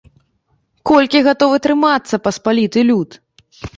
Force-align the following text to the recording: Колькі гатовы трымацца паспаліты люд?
Колькі 0.91 1.21
гатовы 1.27 1.59
трымацца 1.65 2.15
паспаліты 2.29 2.79
люд? 2.89 3.09